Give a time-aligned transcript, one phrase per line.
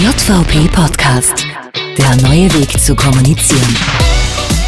[0.00, 1.44] JVP Podcast.
[1.96, 3.76] Der neue Weg zu kommunizieren.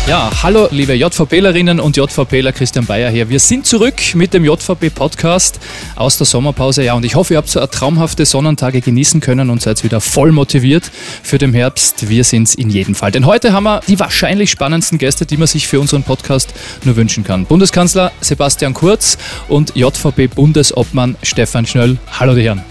[0.08, 3.28] Ja, hallo liebe JVPlerinnen und JVPler, Christian Bayer hier.
[3.28, 5.60] Wir sind zurück mit dem JVP Podcast
[5.94, 6.82] aus der Sommerpause.
[6.82, 10.32] Ja, und ich hoffe, ihr habt so traumhafte Sonnentage genießen können und seid wieder voll
[10.32, 10.90] motiviert
[11.22, 12.08] für den Herbst.
[12.08, 13.12] Wir sind es in jedem Fall.
[13.12, 16.52] Denn heute haben wir die wahrscheinlich spannendsten Gäste, die man sich für unseren Podcast
[16.82, 17.46] nur wünschen kann.
[17.46, 19.16] Bundeskanzler Sebastian Kurz
[19.46, 21.98] und JVP Bundesobmann Stefan Schnöll.
[22.18, 22.64] Hallo die Herren.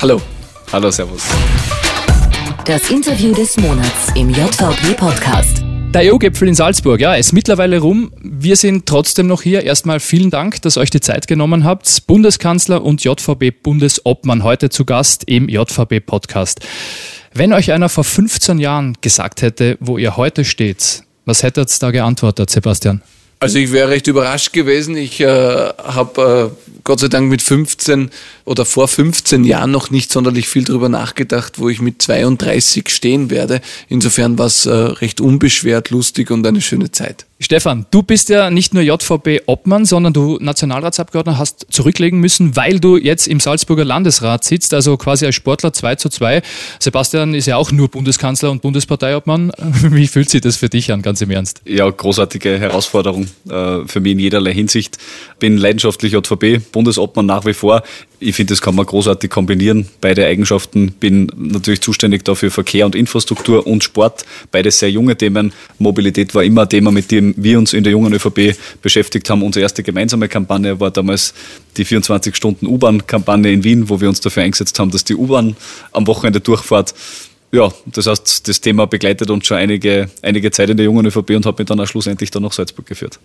[0.00, 0.22] Hallo.
[0.72, 1.22] Hallo, Servus.
[2.66, 5.62] Das Interview des Monats im JVP Podcast.
[5.94, 8.10] Der EU-Gipfel in Salzburg, ja, ist mittlerweile rum.
[8.20, 9.62] Wir sind trotzdem noch hier.
[9.62, 12.08] Erstmal vielen Dank, dass euch die Zeit genommen habt.
[12.08, 16.58] Bundeskanzler und JVB-Bundesobmann heute zu Gast im JVB-Podcast.
[17.32, 21.78] Wenn euch einer vor 15 Jahren gesagt hätte, wo ihr heute steht, was hättet ihr
[21.78, 23.00] da geantwortet, Sebastian?
[23.38, 24.96] Also ich wäre recht überrascht gewesen.
[24.96, 28.10] Ich äh, habe äh, Gott sei Dank mit 15
[28.44, 33.28] oder vor 15 Jahren noch nicht sonderlich viel darüber nachgedacht, wo ich mit 32 stehen
[33.28, 33.60] werde.
[33.88, 37.26] Insofern war es äh, recht unbeschwert, lustig und eine schöne Zeit.
[37.38, 42.96] Stefan, du bist ja nicht nur JVB-Obmann, sondern du Nationalratsabgeordneter hast zurücklegen müssen, weil du
[42.96, 46.40] jetzt im Salzburger Landesrat sitzt, also quasi als Sportler 2 zu 2.
[46.80, 49.52] Sebastian ist ja auch nur Bundeskanzler und Bundesparteiobmann.
[49.82, 51.60] Wie fühlt sich das für dich an, ganz im Ernst?
[51.66, 54.96] Ja, großartige Herausforderung äh, für mich in jederlei Hinsicht.
[55.38, 57.82] Bin leidenschaftlich JVB, Bundesobmann nach wie vor.
[58.18, 59.88] Ich finde, das kann man großartig kombinieren.
[60.00, 60.92] Beide Eigenschaften.
[60.92, 64.24] Bin natürlich zuständig dafür Verkehr und Infrastruktur und Sport.
[64.50, 65.52] Beides sehr junge Themen.
[65.78, 69.42] Mobilität war immer ein Thema, mit dem wir uns in der jungen ÖVP beschäftigt haben.
[69.42, 71.34] Unsere erste gemeinsame Kampagne war damals
[71.76, 75.54] die 24-Stunden-U-Bahn-Kampagne in Wien, wo wir uns dafür eingesetzt haben, dass die U-Bahn
[75.92, 76.94] am Wochenende durchfährt.
[77.52, 81.30] Ja, das heißt, das Thema begleitet uns schon einige, einige Zeit in der jungen ÖVP
[81.30, 83.18] und hat mich dann auch schlussendlich dann nach Salzburg geführt.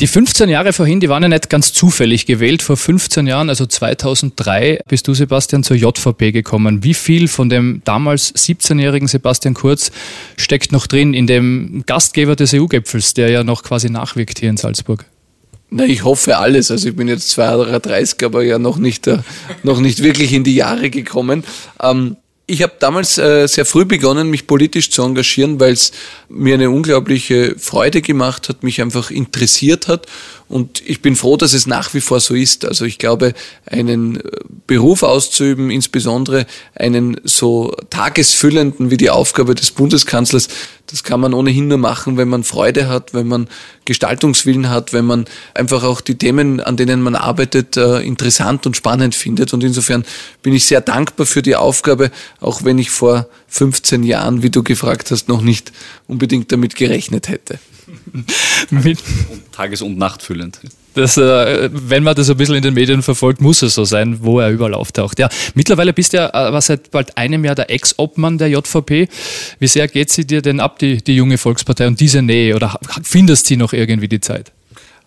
[0.00, 2.60] Die 15 Jahre vorhin, die waren ja nicht ganz zufällig gewählt.
[2.60, 6.84] Vor 15 Jahren, also 2003, bist du, Sebastian, zur JVP gekommen.
[6.84, 9.90] Wie viel von dem damals 17-jährigen Sebastian Kurz
[10.36, 14.58] steckt noch drin in dem Gastgeber des EU-Gipfels, der ja noch quasi nachwirkt hier in
[14.58, 15.06] Salzburg?
[15.70, 16.70] Na, ich hoffe alles.
[16.70, 19.20] Also ich bin jetzt 32, aber ja noch nicht, äh,
[19.62, 21.42] noch nicht wirklich in die Jahre gekommen.
[21.82, 22.16] Ähm,
[22.48, 25.90] ich habe damals äh, sehr früh begonnen, mich politisch zu engagieren, weil es
[26.28, 30.06] mir eine unglaubliche Freude gemacht hat, mich einfach interessiert hat
[30.48, 32.64] und ich bin froh, dass es nach wie vor so ist.
[32.64, 33.34] Also ich glaube,
[33.66, 34.22] einen äh,
[34.68, 40.48] Beruf auszuüben, insbesondere einen so tagesfüllenden wie die Aufgabe des Bundeskanzlers,
[40.86, 43.48] das kann man ohnehin nur machen, wenn man Freude hat, wenn man
[43.84, 45.24] Gestaltungswillen hat, wenn man
[45.54, 49.52] einfach auch die Themen, an denen man arbeitet, äh, interessant und spannend findet.
[49.52, 50.04] Und insofern
[50.42, 52.10] bin ich sehr dankbar für die Aufgabe,
[52.40, 55.72] auch wenn ich vor 15 Jahren, wie du gefragt hast, noch nicht
[56.06, 57.58] unbedingt damit gerechnet hätte.
[58.70, 58.98] Mit
[59.52, 60.60] Tages- und Nachtfüllend.
[60.94, 64.18] Das, äh, wenn man das ein bisschen in den Medien verfolgt, muss es so sein,
[64.22, 65.18] wo er überall auftaucht.
[65.18, 69.08] Ja, mittlerweile bist du ja äh, was seit bald einem Jahr der Ex-Obmann der JVP.
[69.58, 72.56] Wie sehr geht sie dir denn ab, die, die junge Volkspartei und diese Nähe?
[72.56, 74.52] Oder findest du noch irgendwie die Zeit?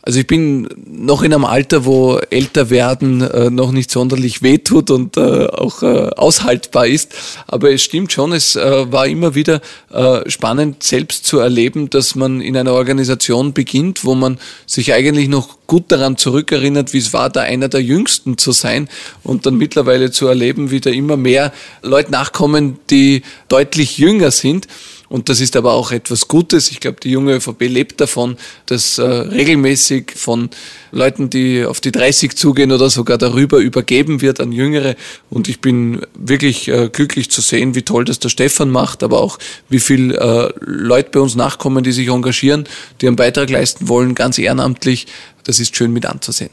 [0.09, 4.90] Also ich bin noch in einem Alter, wo älter werden äh, noch nicht sonderlich wehtut
[4.90, 7.14] und äh, auch äh, aushaltbar ist.
[7.46, 9.62] Aber es stimmt schon, es äh, war immer wieder
[9.92, 15.28] äh, spannend, selbst zu erleben, dass man in einer Organisation beginnt, wo man sich eigentlich
[15.28, 18.90] noch gut daran zurückerinnert, wie es war, da einer der Jüngsten zu sein
[19.22, 21.53] und dann mittlerweile zu erleben, wie da immer mehr
[21.84, 24.66] Leute nachkommen, die deutlich jünger sind.
[25.09, 26.72] Und das ist aber auch etwas Gutes.
[26.72, 28.38] Ich glaube, die junge ÖVP lebt davon,
[28.68, 30.50] dass äh, regelmäßig von
[30.92, 34.96] Leuten, die auf die 30 zugehen oder sogar darüber übergeben wird an Jüngere.
[35.31, 39.20] Und ich bin wirklich äh, glücklich zu sehen, wie toll das der Stefan macht, aber
[39.20, 42.66] auch wie viel äh, Leute bei uns nachkommen, die sich engagieren,
[43.02, 45.08] die einen Beitrag leisten wollen, ganz ehrenamtlich.
[45.44, 46.52] Das ist schön mit anzusehen.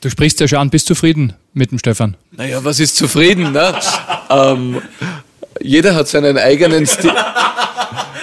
[0.00, 2.16] Du sprichst ja schon an, bist zufrieden mit dem Stefan?
[2.32, 3.52] Naja, was ist zufrieden?
[3.52, 3.74] Ne?
[4.30, 4.80] ähm,
[5.60, 7.12] jeder hat seinen eigenen Stil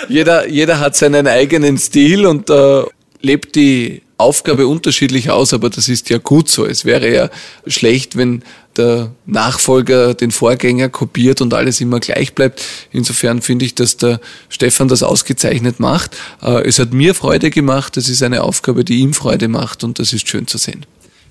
[0.08, 2.84] jeder, jeder hat seinen eigenen Stil und äh,
[3.22, 6.66] lebt die Aufgabe unterschiedlich aus, aber das ist ja gut so.
[6.66, 7.30] Es wäre ja
[7.68, 8.44] schlecht, wenn
[8.78, 12.64] der Nachfolger den Vorgänger kopiert und alles immer gleich bleibt.
[12.92, 16.16] Insofern finde ich, dass der Stefan das ausgezeichnet macht.
[16.42, 20.00] Äh, es hat mir Freude gemacht, es ist eine Aufgabe, die ihm Freude macht und
[20.00, 20.86] das ist schön zu sehen.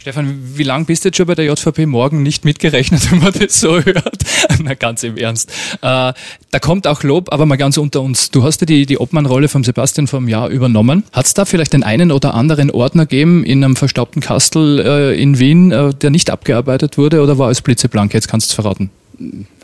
[0.05, 3.33] Stefan, wie lange bist du jetzt schon bei der JVP morgen nicht mitgerechnet, wenn man
[3.33, 4.19] das so hört?
[4.63, 5.51] Na, ganz im Ernst.
[5.81, 8.31] Äh, da kommt auch Lob, aber mal ganz unter uns.
[8.31, 11.05] Du hast ja die, die Obmannrolle von Sebastian vom Jahr übernommen.
[11.11, 15.19] Hat es da vielleicht den einen oder anderen Ordner gegeben in einem verstaubten Kastel äh,
[15.19, 18.13] in Wien, äh, der nicht abgearbeitet wurde oder war alles blitzeblank?
[18.13, 18.91] Jetzt kannst du es verraten.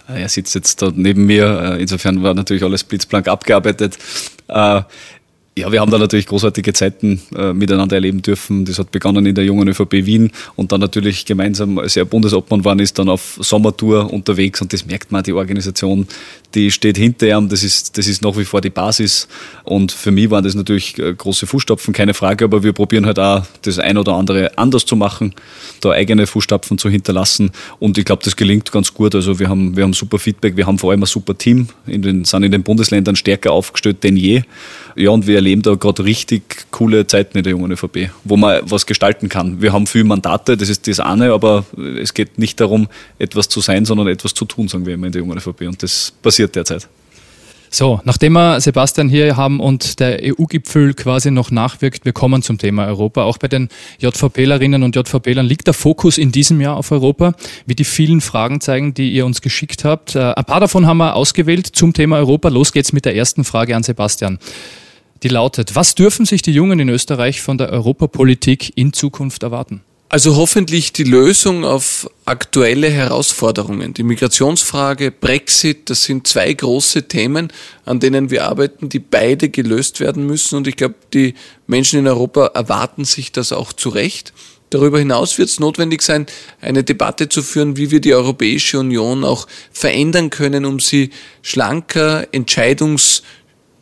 [0.09, 3.99] Er sitzt jetzt da neben mir, äh, insofern war natürlich alles blitzblank abgearbeitet.
[5.59, 8.65] Ja, wir haben da natürlich großartige Zeiten äh, miteinander erleben dürfen.
[8.65, 12.65] Das hat begonnen in der jungen ÖVP Wien und dann natürlich gemeinsam, als er Bundesobmann
[12.65, 16.07] war, ist dann auf Sommertour unterwegs und das merkt man, die Organisation,
[16.55, 19.29] die steht hinter ihm, das ist, das ist nach wie vor die Basis
[19.65, 23.19] und für mich waren das natürlich äh, große Fußstapfen, keine Frage, aber wir probieren halt
[23.19, 25.35] auch das ein oder andere anders zu machen,
[25.81, 29.15] da eigene Fußstapfen zu hinterlassen und ich glaube, das gelingt ganz gut.
[29.15, 32.03] Also wir haben, wir haben super Feedback, wir haben vor allem ein super Team, in
[32.03, 34.43] den, sind in den Bundesländern stärker aufgestellt denn je.
[34.97, 38.61] Ja, und wir erleben da gerade richtig coole Zeiten in der jungen ÖVP, wo man
[38.65, 39.63] was gestalten kann.
[39.63, 41.65] Wir haben viele Mandate, das ist das eine, aber
[42.01, 42.89] es geht nicht darum,
[43.19, 45.63] etwas zu sein, sondern etwas zu tun, sagen wir immer in der jungen ÖVP.
[45.63, 46.89] Und das passiert derzeit.
[47.73, 52.59] So, nachdem wir Sebastian hier haben und der EU-Gipfel quasi noch nachwirkt, wir kommen zum
[52.59, 53.23] Thema Europa.
[53.23, 53.69] Auch bei den
[54.01, 57.33] JVPlerinnen und JVPlern liegt der Fokus in diesem Jahr auf Europa,
[57.67, 60.17] wie die vielen Fragen zeigen, die ihr uns geschickt habt.
[60.17, 62.49] Äh, ein paar davon haben wir ausgewählt zum Thema Europa.
[62.49, 64.41] Los geht's mit der ersten Frage an Sebastian.
[65.23, 69.83] Die lautet, was dürfen sich die Jungen in Österreich von der Europapolitik in Zukunft erwarten?
[70.13, 73.95] Also hoffentlich die Lösung auf aktuelle Herausforderungen.
[73.95, 77.53] Die Migrationsfrage, Brexit, das sind zwei große Themen,
[77.85, 80.57] an denen wir arbeiten, die beide gelöst werden müssen.
[80.57, 81.35] Und ich glaube, die
[81.69, 84.33] Menschen in Europa erwarten sich das auch zu Recht.
[84.71, 86.27] Darüber hinaus wird es notwendig sein,
[86.61, 91.11] eine Debatte zu führen, wie wir die Europäische Union auch verändern können, um sie
[91.43, 93.23] schlanker, entscheidungs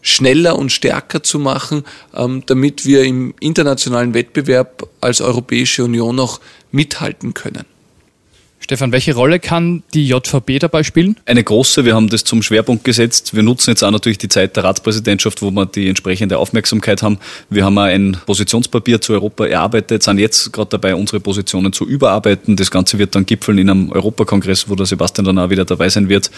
[0.01, 1.85] schneller und stärker zu machen,
[2.15, 6.41] ähm, damit wir im internationalen Wettbewerb als Europäische Union auch
[6.71, 7.65] mithalten können.
[8.69, 11.17] Stefan, welche Rolle kann die JVB dabei spielen?
[11.25, 11.87] Eine große.
[11.87, 13.35] Wir haben das zum Schwerpunkt gesetzt.
[13.35, 17.19] Wir nutzen jetzt auch natürlich die Zeit der Ratspräsidentschaft, wo wir die entsprechende Aufmerksamkeit haben.
[17.49, 21.89] Wir haben auch ein Positionspapier zu Europa erarbeitet, sind jetzt gerade dabei, unsere Positionen zu
[21.89, 22.57] überarbeiten.
[22.57, 25.89] Das Ganze wird dann gipfeln in einem Europakongress, wo der Sebastian dann auch wieder dabei
[25.89, 26.31] sein wird.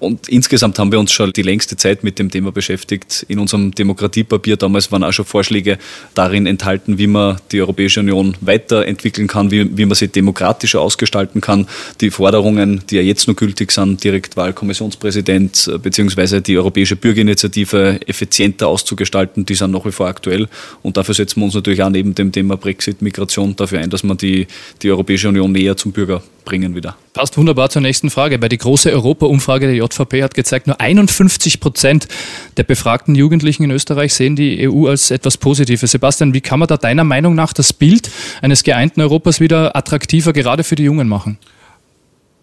[0.00, 3.24] Und insgesamt haben wir uns schon die längste Zeit mit dem Thema beschäftigt.
[3.26, 5.78] In unserem Demokratiepapier damals waren auch schon Vorschläge
[6.12, 11.40] darin enthalten, wie man die Europäische Union weiterentwickeln kann, wie, wie man sie demokratischer ausgestalten
[11.40, 11.68] kann
[12.00, 16.40] die Forderungen, die ja jetzt noch gültig sind, Direktwahlkommissionspräsident äh, bzw.
[16.40, 20.48] die Europäische Bürgerinitiative effizienter auszugestalten, die sind nach wie vor aktuell.
[20.82, 24.02] Und dafür setzen wir uns natürlich auch neben dem Thema Brexit, Migration dafür ein, dass
[24.02, 24.46] wir die,
[24.82, 26.96] die Europäische Union näher zum Bürger bringen wieder.
[27.12, 31.60] Passt wunderbar zur nächsten Frage, weil die große Europa-Umfrage der JVP hat gezeigt, nur 51
[31.60, 32.08] Prozent
[32.56, 35.90] der befragten Jugendlichen in Österreich sehen die EU als etwas Positives.
[35.90, 38.10] Sebastian, wie kann man da deiner Meinung nach das Bild
[38.42, 41.38] eines geeinten Europas wieder attraktiver, gerade für die Jungen machen?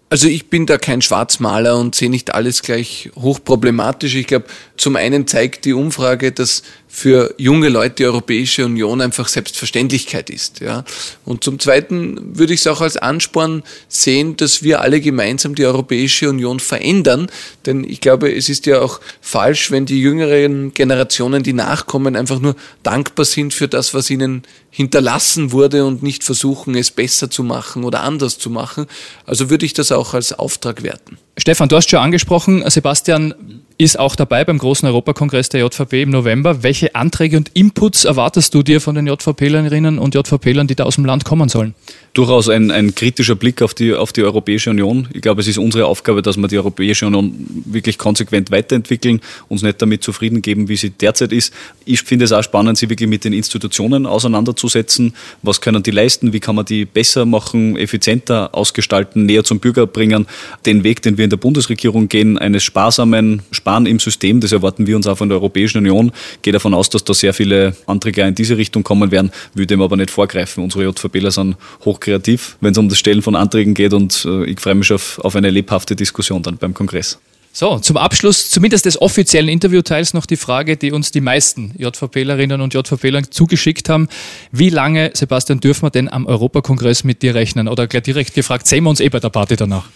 [0.09, 4.15] Also ich bin da kein Schwarzmaler und sehe nicht alles gleich hochproblematisch.
[4.15, 4.45] Ich glaube,
[4.77, 6.63] zum einen zeigt die Umfrage, dass
[6.97, 10.61] für junge Leute die Europäische Union einfach Selbstverständlichkeit ist.
[10.61, 10.83] Ja.
[11.25, 15.67] Und zum Zweiten würde ich es auch als Ansporn sehen, dass wir alle gemeinsam die
[15.67, 17.27] Europäische Union verändern.
[17.67, 22.39] Denn ich glaube, es ist ja auch falsch, wenn die jüngeren Generationen, die nachkommen, einfach
[22.39, 24.41] nur dankbar sind für das, was ihnen
[24.71, 28.87] hinterlassen wurde und nicht versuchen, es besser zu machen oder anders zu machen.
[29.27, 31.19] Also würde ich das auch als Auftrag werten.
[31.37, 33.35] Stefan, du hast schon angesprochen, Sebastian
[33.79, 36.63] ist auch dabei beim großen Europakongress der JVP im November.
[36.63, 40.95] Welche Anträge und Inputs erwartest du dir von den JVPlerinnen und JVPlern, die da aus
[40.95, 41.75] dem Land kommen sollen?
[42.13, 45.07] Durchaus ein, ein kritischer Blick auf die, auf die Europäische Union.
[45.13, 47.35] Ich glaube, es ist unsere Aufgabe, dass wir die Europäische Union
[47.65, 51.53] wirklich konsequent weiterentwickeln, uns nicht damit zufrieden geben, wie sie derzeit ist.
[51.85, 55.13] Ich finde es auch spannend, sie wirklich mit den Institutionen auseinanderzusetzen.
[55.43, 56.33] Was können die leisten?
[56.33, 60.25] Wie kann man die besser machen, effizienter ausgestalten, näher zum Bürger bringen?
[60.65, 64.87] Den Weg, den wir in der Bundesregierung gehen, eines sparsamen, Sparen im System, das erwarten
[64.87, 66.13] wir uns auch von der Europäischen Union.
[66.35, 69.67] Ich gehe davon aus, dass da sehr viele Anträge in diese Richtung kommen werden, würde
[69.67, 70.63] dem aber nicht vorgreifen.
[70.63, 74.61] Unsere JVPler sind hochkreativ, wenn es um das Stellen von Anträgen geht und äh, ich
[74.61, 77.19] freue mich auf, auf eine lebhafte Diskussion dann beim Kongress.
[77.51, 82.61] So, zum Abschluss zumindest des offiziellen Interviewteils noch die Frage, die uns die meisten JVPlerinnen
[82.61, 84.07] und JVPler zugeschickt haben.
[84.53, 87.67] Wie lange, Sebastian, dürfen wir denn am Europakongress mit dir rechnen?
[87.67, 89.89] Oder gleich direkt gefragt, sehen wir uns eh bei der Party danach?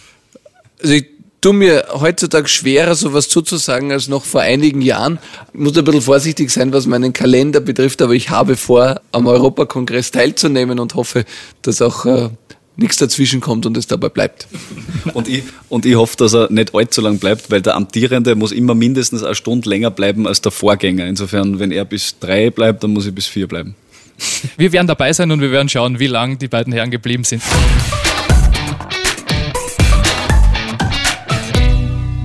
[0.81, 1.05] Also ich
[1.41, 5.19] tue mir heutzutage schwerer, sowas zuzusagen, als noch vor einigen Jahren.
[5.53, 9.27] Ich muss ein bisschen vorsichtig sein, was meinen Kalender betrifft, aber ich habe vor, am
[9.27, 11.25] Europakongress teilzunehmen und hoffe,
[11.63, 12.29] dass auch äh,
[12.77, 14.47] nichts dazwischen kommt und es dabei bleibt.
[15.13, 18.51] Und ich, und ich hoffe, dass er nicht allzu lang bleibt, weil der Amtierende muss
[18.51, 21.07] immer mindestens eine Stunde länger bleiben als der Vorgänger.
[21.07, 23.75] Insofern, wenn er bis drei bleibt, dann muss ich bis vier bleiben.
[24.57, 27.41] Wir werden dabei sein und wir werden schauen, wie lang die beiden Herren geblieben sind.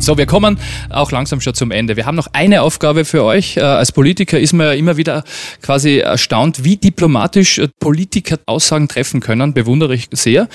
[0.07, 0.57] So, wir kommen
[0.89, 1.97] auch langsam schon zum Ende.
[1.97, 3.57] Wir haben noch eine Aufgabe für euch.
[3.57, 5.25] Äh, als Politiker ist man ja immer wieder
[5.63, 9.53] quasi erstaunt, wie diplomatisch äh, Politiker Aussagen treffen können.
[9.53, 10.49] Bewundere ich sehr.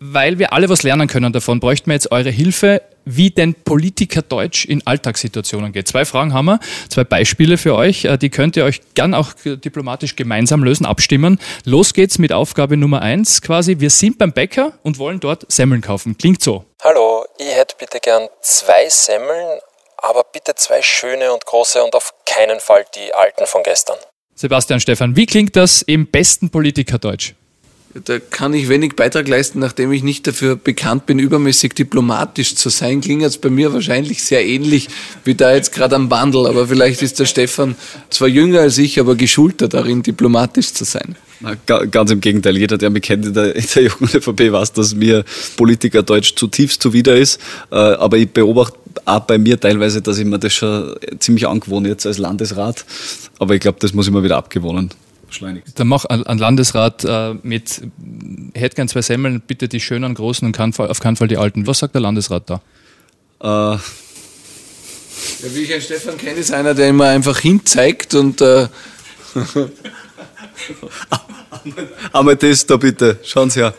[0.00, 2.82] Weil wir alle was lernen können davon, bräuchten wir jetzt eure Hilfe.
[3.16, 5.88] Wie denn Politikerdeutsch in Alltagssituationen geht.
[5.88, 8.04] Zwei Fragen haben wir, zwei Beispiele für euch.
[8.04, 11.40] Äh, die könnt ihr euch gern auch diplomatisch gemeinsam lösen, abstimmen.
[11.64, 13.80] Los geht's mit Aufgabe Nummer eins quasi.
[13.80, 16.16] Wir sind beim Bäcker und wollen dort Semmeln kaufen.
[16.18, 16.64] Klingt so.
[16.82, 19.60] Hallo, ich hätte bitte gern zwei Semmeln,
[19.96, 23.96] aber bitte zwei schöne und große und auf keinen Fall die alten von gestern.
[24.34, 27.34] Sebastian Stefan, wie klingt das im besten Politikerdeutsch?
[28.04, 32.68] Da kann ich wenig Beitrag leisten, nachdem ich nicht dafür bekannt bin, übermäßig diplomatisch zu
[32.68, 33.00] sein.
[33.00, 34.88] Klingt jetzt bei mir wahrscheinlich sehr ähnlich
[35.24, 37.76] wie da jetzt gerade am Wandel, aber vielleicht ist der Stefan
[38.10, 41.16] zwar jünger als ich, aber geschulter darin, diplomatisch zu sein.
[41.40, 44.94] Na, ganz im Gegenteil, jeder, der mich kennt in der, der jungen ÖVP, weiß, dass
[44.94, 45.24] mir
[45.56, 47.40] Politikerdeutsch zutiefst zuwider ist.
[47.70, 51.86] Äh, aber ich beobachte auch bei mir teilweise, dass ich mir das schon ziemlich angewohnt
[51.86, 52.84] jetzt als Landesrat.
[53.38, 54.90] Aber ich glaube, das muss ich mal wieder abgewohnen
[55.34, 55.78] schleunigst.
[55.78, 57.82] Dann mach ein Landesrat äh, mit,
[58.54, 61.36] hätte gern zwei Semmeln, bitte die schönen, großen und kein Fall, auf keinen Fall die
[61.36, 61.66] alten.
[61.66, 62.60] Was sagt der Landesrat da?
[63.40, 63.78] Äh.
[65.42, 68.40] Ja, wie ich einen Stefan kenne, ist einer, der immer einfach hinzeigt und.
[68.40, 68.68] Äh
[72.12, 73.74] Einmal das da bitte, schauen Sie her.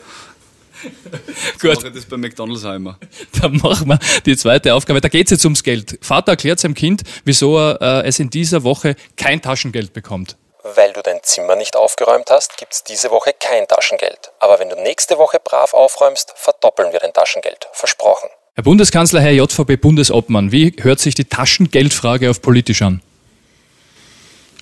[1.60, 1.72] Gut.
[1.72, 2.98] Ich mache das bei McDonalds auch immer.
[3.40, 5.00] Dann machen wir die zweite Aufgabe.
[5.00, 5.98] Da geht es jetzt ums Geld.
[6.00, 10.36] Vater erklärt seinem Kind, wieso er äh, es in dieser Woche kein Taschengeld bekommt.
[10.62, 14.30] Weil du dein Zimmer nicht aufgeräumt hast, gibt es diese Woche kein Taschengeld.
[14.40, 17.68] Aber wenn du nächste Woche brav aufräumst, verdoppeln wir dein Taschengeld.
[17.72, 18.28] Versprochen.
[18.54, 23.00] Herr Bundeskanzler, Herr JVB-Bundesobmann, wie hört sich die Taschengeldfrage auf politisch an?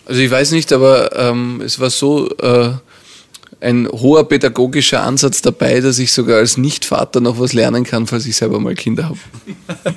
[0.06, 2.70] Also ich weiß nicht, aber ähm, es war so, äh,
[3.60, 8.26] ein hoher pädagogischer Ansatz dabei, dass ich sogar als Nichtvater noch was lernen kann, falls
[8.26, 9.18] ich selber mal Kinder habe.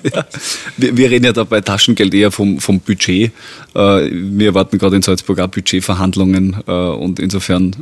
[0.03, 0.25] ja.
[0.77, 3.31] wir, wir, reden ja da bei Taschengeld eher vom, vom Budget.
[3.75, 7.75] Äh, wir erwarten gerade in Salzburg auch Budgetverhandlungen äh, und insofern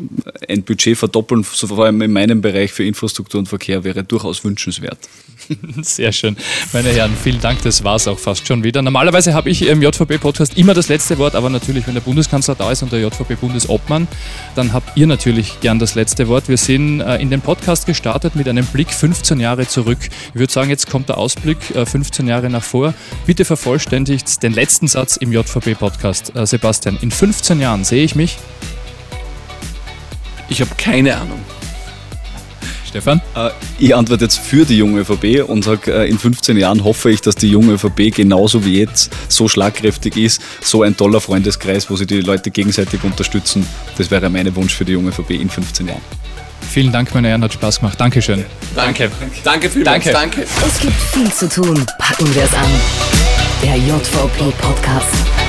[0.48, 5.00] ein Budget verdoppeln, vor allem in meinem Bereich für Infrastruktur und Verkehr, wäre durchaus wünschenswert.
[5.82, 6.38] Sehr schön.
[6.74, 7.62] Meine Herren, vielen Dank.
[7.64, 8.82] Das war es auch fast schon wieder.
[8.82, 12.72] Normalerweise habe ich im JVB-Podcast immer das letzte Wort, aber natürlich, wenn der Bundeskanzler da
[12.72, 14.08] ist und der JVB-Bundesobmann,
[14.56, 16.48] dann habt ihr natürlich gern das letzte Wort.
[16.50, 20.00] Wir sind äh, in den Podcast gestartet mit einem Blick 15 Jahre zurück.
[20.34, 22.94] Ich würde sagen, jetzt kommt der Ausblick äh, 15 Jahre nach vor.
[23.26, 26.36] Bitte vervollständigt den letzten Satz im JVB-Podcast.
[26.36, 28.38] Äh, Sebastian, in 15 Jahren sehe ich mich?
[30.50, 31.40] Ich habe keine Ahnung.
[32.90, 33.22] Stefan?
[33.36, 37.10] Äh, ich antworte jetzt für die junge ÖVP und sage, äh, in 15 Jahren hoffe
[37.10, 41.90] ich, dass die junge ÖVP genauso wie jetzt so schlagkräftig ist, so ein toller Freundeskreis,
[41.90, 43.66] wo sich die Leute gegenseitig unterstützen.
[43.98, 46.02] Das wäre mein Wunsch für die junge ÖVP in 15 Jahren.
[46.70, 48.00] Vielen Dank, meine Herren, hat Spaß gemacht.
[48.00, 48.46] Dankeschön.
[48.76, 49.10] Danke.
[49.44, 50.04] Danke vielmals.
[50.04, 50.12] Danke.
[50.12, 50.48] Danke.
[50.66, 51.86] Es gibt viel zu tun.
[51.98, 52.70] Packen wir es an.
[53.64, 55.49] Der JVP Podcast.